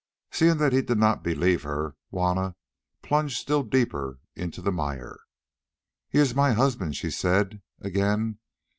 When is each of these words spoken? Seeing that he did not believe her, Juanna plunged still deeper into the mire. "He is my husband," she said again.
Seeing 0.31 0.57
that 0.57 0.73
he 0.73 0.81
did 0.81 0.97
not 0.97 1.21
believe 1.21 1.61
her, 1.61 1.95
Juanna 2.09 2.55
plunged 3.03 3.37
still 3.37 3.61
deeper 3.61 4.17
into 4.35 4.59
the 4.59 4.71
mire. 4.71 5.19
"He 6.09 6.17
is 6.17 6.33
my 6.33 6.53
husband," 6.53 6.95
she 6.95 7.11
said 7.11 7.61
again. 7.79 8.39